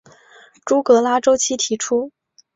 [0.65, 2.11] 朱格拉周期提出。